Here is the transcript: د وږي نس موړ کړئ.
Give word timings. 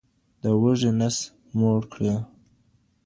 د 0.41 0.43
وږي 0.61 0.91
نس 0.99 1.17
موړ 1.57 1.81
کړئ. 1.93 2.13